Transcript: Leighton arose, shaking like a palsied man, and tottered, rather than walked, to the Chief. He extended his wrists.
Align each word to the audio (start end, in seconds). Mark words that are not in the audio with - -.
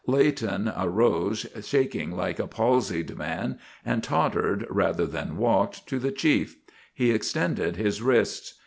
Leighton 0.07 0.67
arose, 0.75 1.45
shaking 1.63 2.09
like 2.09 2.39
a 2.39 2.47
palsied 2.47 3.15
man, 3.15 3.59
and 3.85 4.03
tottered, 4.03 4.65
rather 4.67 5.05
than 5.05 5.37
walked, 5.37 5.85
to 5.87 5.99
the 5.99 6.11
Chief. 6.11 6.57
He 6.91 7.11
extended 7.11 7.75
his 7.75 8.01
wrists. 8.01 8.55